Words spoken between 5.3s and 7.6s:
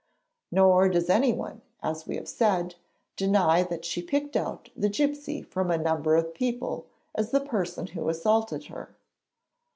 from a number of people, as the